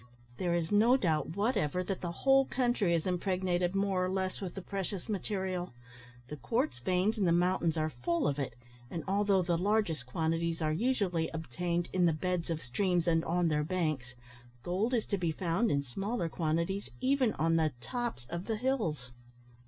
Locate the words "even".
16.99-17.33